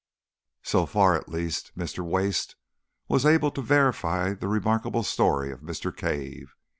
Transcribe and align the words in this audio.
So 0.63 0.87
far, 0.87 1.13
at 1.15 1.29
least, 1.29 1.77
Mr. 1.77 2.03
Wace 2.03 2.55
was 3.07 3.23
able 3.23 3.51
to 3.51 3.61
verify 3.61 4.33
the 4.33 4.47
remarkable 4.47 5.03
story 5.03 5.51
of 5.51 5.61
Mr. 5.61 5.95
Cave. 5.95 6.55